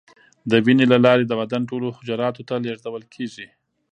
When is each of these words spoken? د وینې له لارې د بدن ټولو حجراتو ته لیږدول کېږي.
د 0.49 0.51
وینې 0.65 0.85
له 0.93 0.97
لارې 1.05 1.23
د 1.27 1.33
بدن 1.41 1.61
ټولو 1.69 1.87
حجراتو 1.97 2.41
ته 2.47 2.55
لیږدول 2.63 3.03
کېږي. 3.13 3.47